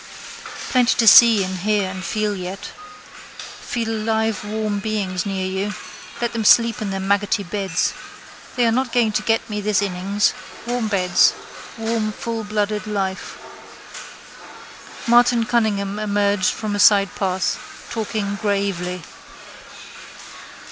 Plenty 0.71 0.95
to 0.95 1.07
see 1.07 1.43
and 1.43 1.59
hear 1.59 1.87
and 1.87 2.03
feel 2.03 2.35
yet. 2.35 2.71
Feel 3.59 3.87
live 3.95 4.43
warm 4.43 4.79
beings 4.79 5.27
near 5.27 5.45
you. 5.45 5.75
Let 6.19 6.33
them 6.33 6.43
sleep 6.43 6.81
in 6.81 6.89
their 6.89 6.99
maggoty 6.99 7.43
beds. 7.43 7.93
They 8.55 8.65
are 8.65 8.71
not 8.71 8.91
going 8.93 9.11
to 9.11 9.21
get 9.21 9.47
me 9.47 9.61
this 9.61 9.79
innings. 9.79 10.33
Warm 10.65 10.87
beds: 10.87 11.33
warm 11.77 12.11
fullblooded 12.13 12.87
life. 12.87 13.37
Martin 15.05 15.45
Cunningham 15.45 15.99
emerged 15.99 16.49
from 16.51 16.75
a 16.75 16.79
sidepath, 16.79 17.59
talking 17.91 18.37
gravely. 18.41 19.03